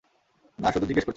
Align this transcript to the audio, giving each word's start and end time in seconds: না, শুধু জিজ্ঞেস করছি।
না, 0.59 0.69
শুধু 0.71 0.85
জিজ্ঞেস 0.85 1.05
করছি। 1.05 1.09